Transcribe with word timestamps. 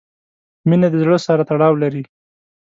•مینه 0.67 0.87
د 0.91 0.95
زړۀ 1.03 1.17
سره 1.27 1.41
تړاو 1.49 1.73
لري. 1.83 2.03